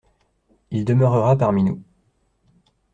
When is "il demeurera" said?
0.71-1.35